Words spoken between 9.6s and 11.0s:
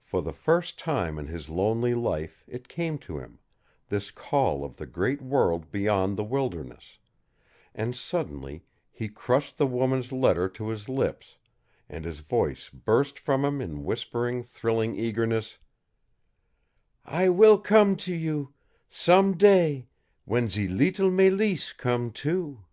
woman's letter to his